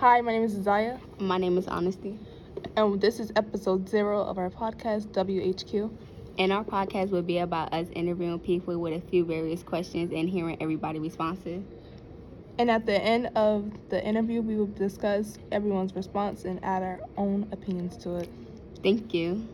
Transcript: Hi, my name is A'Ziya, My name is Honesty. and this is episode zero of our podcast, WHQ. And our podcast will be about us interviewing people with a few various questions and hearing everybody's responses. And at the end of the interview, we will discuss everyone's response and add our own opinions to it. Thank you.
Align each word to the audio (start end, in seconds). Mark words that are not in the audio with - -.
Hi, 0.00 0.20
my 0.20 0.30
name 0.30 0.44
is 0.44 0.54
A'Ziya, 0.54 1.00
My 1.18 1.38
name 1.38 1.58
is 1.58 1.66
Honesty. 1.66 2.18
and 2.76 3.00
this 3.00 3.18
is 3.18 3.32
episode 3.34 3.88
zero 3.88 4.22
of 4.22 4.38
our 4.38 4.48
podcast, 4.48 5.08
WHQ. 5.08 5.90
And 6.38 6.52
our 6.52 6.62
podcast 6.62 7.10
will 7.10 7.22
be 7.22 7.38
about 7.38 7.72
us 7.72 7.88
interviewing 7.94 8.38
people 8.38 8.78
with 8.78 8.92
a 8.92 9.00
few 9.08 9.24
various 9.24 9.64
questions 9.64 10.12
and 10.14 10.28
hearing 10.30 10.56
everybody's 10.60 11.02
responses. 11.02 11.64
And 12.58 12.70
at 12.70 12.86
the 12.86 13.02
end 13.02 13.30
of 13.34 13.72
the 13.88 14.04
interview, 14.04 14.40
we 14.40 14.54
will 14.54 14.66
discuss 14.66 15.36
everyone's 15.50 15.96
response 15.96 16.44
and 16.44 16.64
add 16.64 16.84
our 16.84 17.00
own 17.16 17.48
opinions 17.50 17.96
to 17.98 18.18
it. 18.18 18.28
Thank 18.84 19.12
you. 19.12 19.48